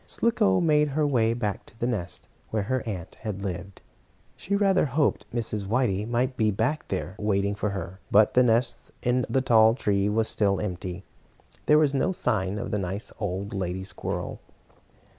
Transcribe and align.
Slicko 0.07 0.59
made 0.59 0.87
her 0.97 1.05
way 1.05 1.35
back 1.35 1.63
to 1.67 1.77
the 1.79 1.85
nest 1.85 2.27
where 2.49 2.63
her 2.63 2.81
aunt 2.87 3.13
had 3.19 3.43
lived. 3.43 3.83
She 4.35 4.55
rather 4.55 4.85
hoped 4.87 5.29
Mrs. 5.31 5.67
Whitey 5.67 6.07
might 6.07 6.35
be 6.35 6.49
back 6.49 6.87
there, 6.87 7.13
waiting 7.19 7.53
for 7.53 7.69
her, 7.69 7.99
but 8.09 8.33
the 8.33 8.41
nest 8.41 8.91
in 9.03 9.27
the 9.29 9.41
tall 9.41 9.75
tree 9.75 10.09
was 10.09 10.27
still 10.27 10.59
empty. 10.59 11.03
There 11.67 11.77
was 11.77 11.93
no 11.93 12.11
sign 12.11 12.57
of 12.57 12.71
the 12.71 12.79
nice 12.79 13.11
old 13.19 13.53
lady 13.53 13.83
squirrel. 13.83 14.39